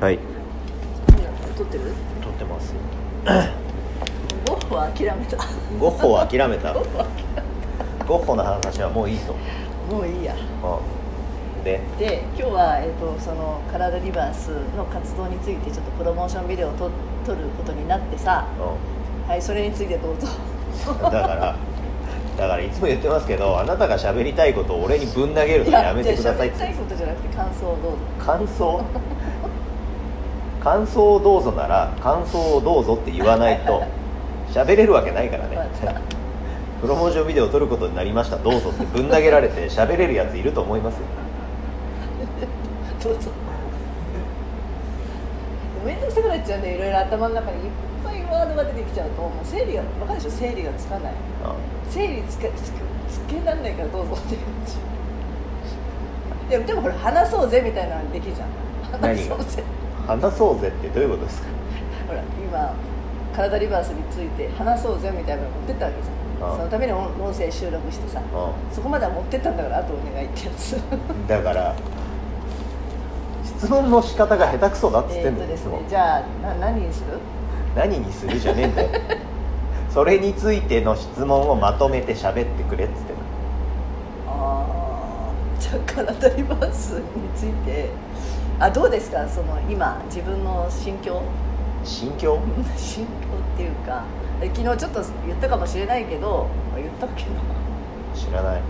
[0.00, 0.18] はい。
[1.56, 1.92] 撮ってる？
[2.22, 2.72] 撮ってます。
[4.46, 5.36] ゴッホは諦めた。
[5.80, 6.72] ゴッホは諦めた？
[6.72, 9.34] ゴッホの話はもういいと、
[9.92, 10.36] もういいや。
[10.36, 11.80] うん、で？
[11.98, 16.90] で今日は、えっとそのカラダリバースの活動についてちょっとプロモーションビデオを撮
[17.26, 20.28] 撮ることになってさうはいそれについてどうぞ。
[20.28, 21.56] ん、だから
[22.38, 27.98] だからいつも言ってますけどあなたが喋りたいことを俺にぶん投げるのやめてくださいっじゃあ喋りたいことじゃなくて感想をどうぞ。
[28.24, 28.84] 感想？
[30.68, 33.82] 感想をどうぞなら感想をどうぞって言わないと
[34.52, 35.56] 喋れるわけないからね。
[36.80, 38.36] プロモーションビデオを撮ることになりました。
[38.36, 40.96] どうぞってぶん投げられて喋れるやついると思います？
[40.96, 41.00] よ
[43.02, 43.30] どうぞ。
[45.84, 47.70] 面倒くさくなっちゃうんでいろいろ頭の中にいっ
[48.04, 50.30] ぱいワードが出てきちゃうともう整理が分かるでしょ？
[50.36, 51.12] 整理がつかない。
[51.90, 52.78] 整理つけつけ
[53.10, 54.40] つけらんないからどうぞっていう
[56.50, 58.48] でもでもほら話そうぜみたいなのできるじゃん。
[59.00, 59.62] 話そうぜ
[60.08, 61.48] 話そうぜってどういうことですか？
[62.08, 62.74] ほら今
[63.36, 66.50] 体リバースについて話そうぜみたいなの持ってったわけじゃん。
[66.50, 66.56] ああ。
[66.56, 70.72] そのために音音声収録してさうそこまでは持ってったんだからあとお願いってやつ。
[70.76, 70.80] ん
[71.28, 71.74] だから
[73.44, 77.18] 質問の仕方が下手くそだっつってんだよいつもですねじゃあな何にする？
[77.76, 78.88] 何にするじゃねえんだよ。
[79.90, 83.22] それについての質問をまとめて喋ってくれっつってんの。
[84.28, 85.60] あー。
[85.60, 87.02] じゃあ体リバースに
[87.34, 87.88] ついて
[88.60, 89.28] あどうですか？
[89.28, 91.22] その今自分の心境？
[91.84, 92.38] 心境？
[92.76, 93.12] 心境
[93.54, 94.02] っていうか
[94.40, 97.30] え昨日ちょっと言ったかもしれないけどあ言ったっけな？
[98.14, 98.62] 知らない。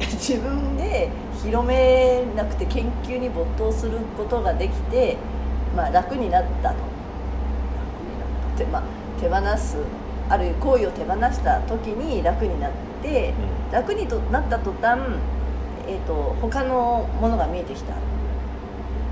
[0.00, 1.08] 自分で
[1.42, 5.16] 広めなくて研究に没頭することができて、
[5.76, 6.70] まあ、楽になったと。
[6.70, 6.74] 楽に
[8.18, 8.82] なったって、まあ、
[9.20, 9.76] 手放す
[10.28, 12.70] ある行為を手放した時に楽になっ
[13.02, 13.34] て、
[13.72, 15.00] 楽にとなった途端、
[15.86, 17.94] えー、と他のものが見えてきた。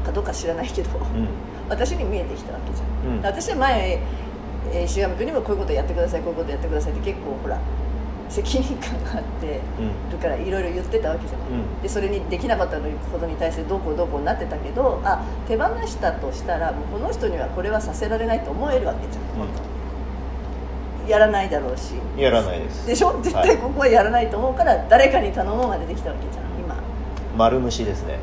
[0.03, 1.29] かどうか知らないけど、うん。
[1.69, 3.23] 私に見えてきたわけじゃん、うん。
[3.23, 4.01] 私は前、
[4.73, 7.57] えー、石上君にもこういうことやってくださいこういうことやってくださいって結構ほら
[8.29, 10.11] 責任感があってうん。
[10.11, 11.83] るからいろいろ言ってたわけじゃない、うん。
[11.83, 19.25] でそれにできなかったことに対してどうこうどうこうなってたけどあ手放したとしたらもうこの人にはこれはさせられないと思えるわけじゃん、
[21.09, 21.95] やらないだろうし。
[22.17, 22.87] やらないです。
[22.87, 23.19] でしょ？
[23.23, 26.77] 絶対ここはやらないと思うから誰かに頼もうが出てきたわけじゃん今。
[27.37, 28.19] 丸虫ですね。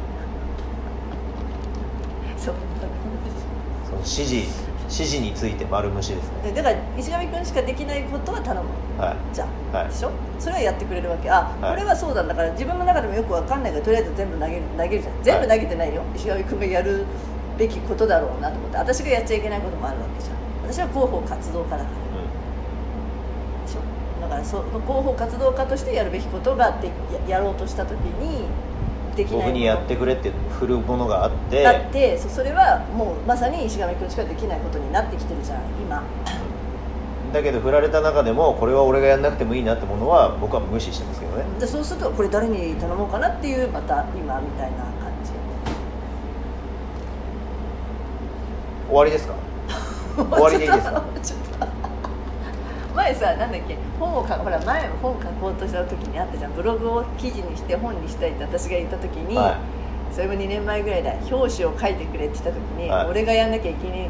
[2.37, 2.55] そう。
[3.85, 6.51] その指示指示について丸虫ですね。
[6.51, 8.69] でだから石上君しかできないことは頼む。
[9.03, 9.15] はい。
[9.33, 9.87] じゃん、はい。
[9.87, 10.11] でしょ？
[10.39, 11.29] それはやってくれるわけ。
[11.29, 11.71] あ、はい。
[11.71, 15.13] これはそうなんだから自分の中でもよくわかんないからとりあえず全部投げる投げるじゃん。
[15.23, 17.05] 全部投げてないよ、石上君がやる
[17.57, 18.77] べきことだろうなと思って。
[18.77, 20.37] 私がやっちゃいけないこともあるわけじゃん。
[20.71, 21.89] 私は広報活動家だから
[24.39, 26.87] からその広報活動家としてやるべきことがで
[27.27, 28.45] ややろうとした時に
[29.15, 29.47] できない。
[29.47, 31.63] 僕にやってくれって振るものがあって。
[31.63, 36.03] だってそそれはもうまさに石上君しかできないことになってきてるじゃん今。
[37.33, 41.43] だけど振られた中でもこれは俺がやんなくてもいいなってものは僕は無視してますけどね。
[41.59, 45.31] でそうするとこれ誰に頼もうかなっていうまた今みたいな感じ。
[48.87, 49.33] 終わりですか？
[50.17, 51.03] 終わりでいいですか？
[52.99, 56.53] 前さなんだっけ本をかほら前本書こうとした時にあったじゃん。
[56.53, 59.57] ブログを記事にして本にしたいって私が言った時に、は
[60.11, 61.13] それも2年前ぐらいだ。
[61.31, 63.07] 表紙を書いてくれって言った時に、はい。
[63.07, 64.09] 俺がやんなきゃいけない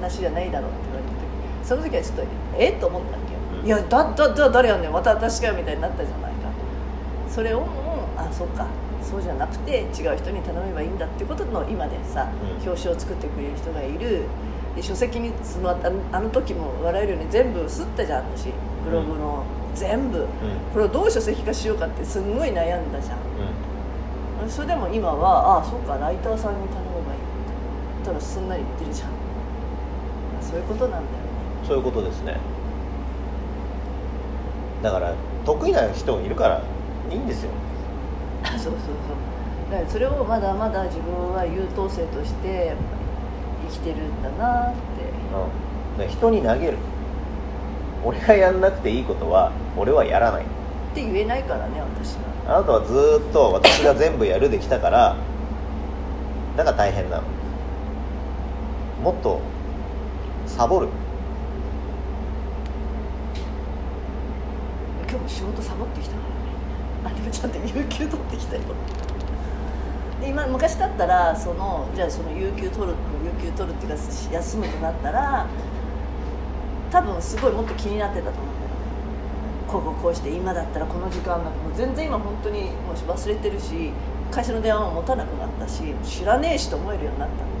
[0.00, 2.22] 話じゃないだろうって言われた時その時はちょっと
[2.58, 2.70] え？
[2.70, 3.66] っと思ったわけよ、うん。
[3.66, 4.92] いやだだだ誰やんねん。
[4.92, 6.48] また私かよみたいになったじゃないか。
[7.28, 7.68] それをもう
[8.18, 8.66] あそうか。
[9.02, 12.62] そうじゃなくて違う人に頼めばいいんだってことの今でさ、うん。
[12.66, 14.24] 表紙を作ってくれる人がいる
[14.76, 15.76] で書籍にそのあ
[16.12, 18.52] あの時も笑えるように全部吸ったじゃん私。
[18.84, 19.44] ブログの、
[19.74, 20.18] 全部。
[20.18, 20.26] うん。
[20.72, 23.18] これをどう書籍化しようかってすんごい悩んだじゃん。
[24.42, 24.50] うん。
[24.50, 27.42] それでも今はああそうかライターさんに頼めばいいって
[27.96, 29.08] 言ったらすんなり言ってるじゃん。
[30.42, 31.08] そういうことなんだよね。
[31.66, 32.36] そういうことですね。
[34.82, 36.62] だから得意な人いるから
[37.10, 37.50] いいんですよ。
[38.42, 39.70] あそうそうそう。
[39.70, 42.74] だからそれをまだまだ自分は優等生として
[43.72, 44.78] きてるんだなって。
[45.96, 46.78] うん、で人に投げる。
[48.04, 50.42] 俺がやんなくていいことは俺はやらない。
[50.42, 50.46] っ
[50.94, 52.22] て言えないからね私は。
[52.48, 55.16] あなたはずーっと私が全部やるできたから
[56.56, 57.22] だから大変なの。
[59.02, 59.40] もっと
[60.46, 60.88] サボる。
[65.08, 66.22] 今日も仕事サボってきたか
[67.04, 67.16] らね。
[67.16, 68.62] あでもちゃんと有給取ってきたよ。
[70.20, 73.98] で今昔だったらそのじゃあその有給取る有給取るっていうか
[74.32, 75.46] 休むとなったら
[76.90, 78.44] 多分すごいもっと気になってたと思う。
[78.44, 78.74] んだよね
[79.68, 83.92] こうこうこうして今だったらこの時間なんかもう全然今本当にもう忘れてるし
[84.30, 87.34] 会社の電話も持たなくなったし知らねえしと思えるようになった。
[87.44, 87.52] の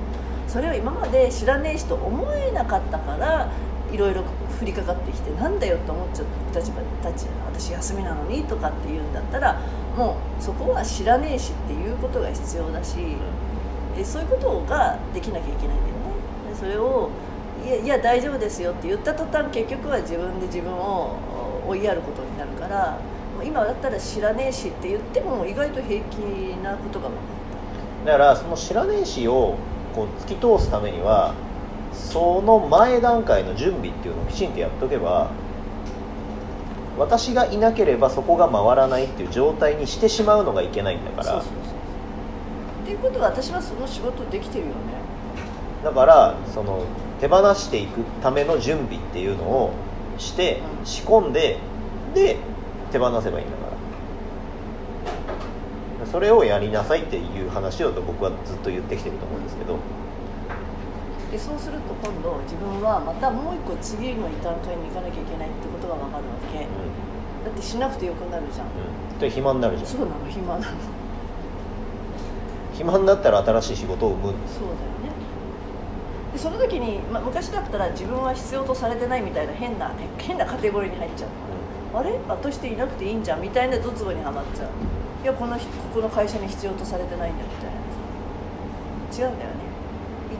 [0.48, 3.50] それを今まで知らねえしと思えなかったから
[3.90, 4.22] いろいろ
[4.60, 9.60] 降りかかってきてなんだよって思っちゃった立場たち私休みなのにとかって言うんだったら
[9.96, 13.16] もうそこは知らねえしっていうことが必要だし、
[13.96, 16.50] でそういうことができなきゃいけないんだよね。
[16.50, 17.10] でそれを
[17.64, 21.16] いやいや大丈夫ですよって言った途端結局は自分で自分を
[21.68, 22.98] 追いやることになるから
[23.44, 26.16] 今だったら知らねえしって言っても意外と平気
[26.62, 27.22] なことが分か
[28.02, 29.56] っだからその知らねえしを
[29.94, 31.34] こう突き通すためには
[31.92, 35.30] その前段階の準備っていうのをきちんとやっとけば
[36.98, 41.52] 私がいなければそこが回らないっていう状態にしてしまうのがいけないんだからそうそう
[42.82, 44.74] っていうことは私はその仕事できてるよね。
[45.84, 46.84] だからその
[47.20, 49.72] 手放していくための準備っていうのを
[50.18, 50.86] してうん。
[50.86, 51.58] 仕込んで
[52.14, 52.36] で
[52.90, 53.66] 手放せばいいんだか
[56.00, 56.06] ら。
[56.06, 59.78] それをやりなさいっていう話を僕はずっと言ってきてると思うんですけど。
[61.30, 66.58] でそうすると今度自分はまたもう一個次の段階に行かなきゃいけないってことが分かるわけ。
[66.58, 66.66] う
[67.44, 68.66] だってしなくてよくなるじゃん。
[68.66, 69.88] ん、うん、で暇になるじゃん。
[69.88, 71.01] そうなの暇なの
[72.82, 74.34] 暇になったら新しい仕事を生む。
[74.46, 74.76] そうだよ
[75.06, 75.14] ね。
[76.32, 81.30] でその時に、まあ、昔だったら自分は必要とされてないみたいな変な変なカテゴリーに入っちゃう。
[81.94, 82.18] あれ？
[82.28, 83.40] 私っていなくていいんじゃん？
[83.40, 84.68] みたいなドツボにはまっちゃう。
[85.22, 87.70] いやこの人ここの会社に必要とされてないんだみたいな
[89.12, 89.72] さ違うんだよね。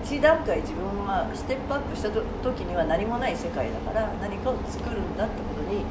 [0.02, 5.84] 一段階自分はステップアップしたと時には何もない世界だから何かを作るんだってことに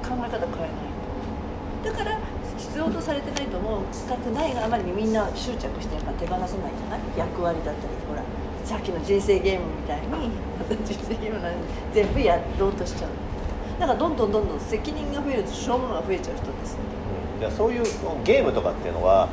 [0.00, 0.40] 考え方変えない
[1.82, 1.90] と。
[1.90, 2.18] だから
[2.60, 7.00] 必要とされてないと思う使ってないがあまりにみんな執着してやっぱ手放せないじゃない？
[7.16, 8.22] 役割だったりほら
[8.64, 10.30] さっきの人生ゲームみたいに
[10.84, 11.62] 人生ゲームなのに
[11.92, 13.10] 全部やろうとしちゃう。
[13.80, 16.78] だからどんどんどんどん責任が増えるとしょうものが増えちゃう人ですよ。
[17.36, 17.82] うんいやそういう
[18.22, 19.28] ゲームとかっていうのは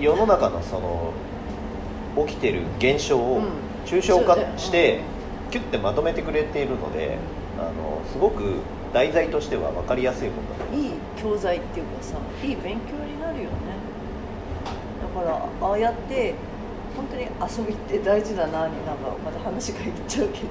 [0.00, 1.12] 世の中のその
[2.26, 3.44] 起きてる現象をうん。
[3.86, 5.00] 抽象化して
[5.50, 7.16] キュッてまとめてくれているので
[7.58, 7.72] あの
[8.12, 8.56] すごく
[8.92, 10.32] 題材としては分かりやすいいい
[11.16, 13.50] 教材っていうかさいい勉強になるよね。
[15.14, 16.34] だからああやって
[16.96, 20.46] 本当に遊びって大事だなになんかまた話がいっちゃうけど。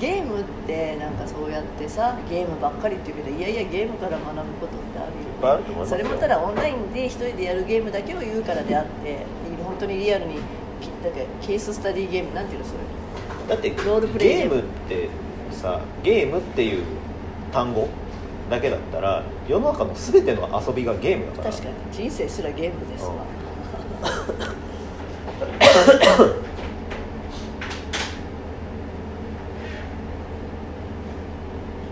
[0.00, 5.28] ゲームってなんかそうやってさゲームばっかりって言うけどいやいやゲームから学ぶことってあるよね。
[5.36, 5.98] いっぱいあると思いますよ。
[5.98, 9.26] それもただオンラインで一人でやるゲームだけを言うからであって
[9.62, 10.36] 本当にリアルに
[10.80, 11.10] きだ
[11.42, 12.78] ケーススタディゲームなんていうのそれ。
[13.46, 15.10] だってロールプレイゲームって
[15.52, 16.84] さゲームっていう
[17.52, 17.88] 単語
[18.48, 21.50] だけだったら世の中の全ての遊びがゲームだから。
[21.50, 21.74] 確かに。
[21.92, 23.14] 人生すらゲームですわ、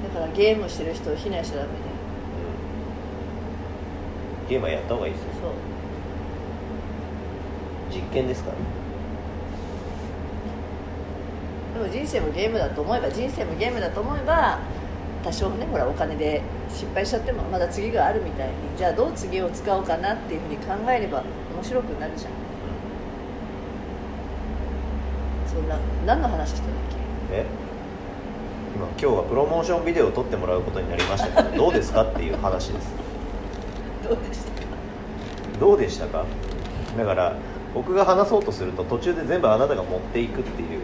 [0.03, 1.81] だからゲームしてる人を非難しちゃダメだよ
[4.43, 4.49] うん。
[4.49, 5.29] ゲームはやった方がいいですよ。
[5.43, 5.53] そう。
[7.91, 8.57] 実験ですから
[11.79, 14.59] でも人生もゲームだと思えば人生もゲームだと思えば
[15.25, 21.23] 多少ねほらお金で失敗しちゃってもまだ次があるみたいにじゃあどう次を使おうかなっていうふうに考えれば
[21.55, 22.33] 面白くなるじゃん。
[25.47, 25.77] そんな
[26.07, 26.69] 何の話してたっ
[27.33, 27.45] え？
[28.77, 32.89] 今今日はプロモーションビデオを撮ってもらうことになりましたけどどうですかっていう話です。
[34.03, 34.67] け どうでしたか？
[35.61, 36.25] どうでしたか？
[36.97, 37.35] だから
[37.75, 40.81] 僕が話そうとすると途中で全部あなたが持っていくっていう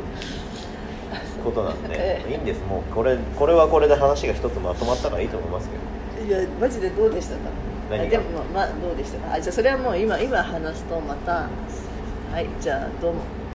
[1.44, 2.32] ことなんでええ。
[2.32, 2.60] いいんです。
[2.64, 5.84] もうこれこれはこれで話が一つまとまったからいいと思いますけど。
[6.26, 7.40] いやマジでどうでしたか？
[7.90, 8.24] 何でも
[8.54, 9.34] まあどうでしたか？
[9.34, 11.48] あじゃあそれはもう今今話すとまた
[12.32, 13.20] はいじゃあどうも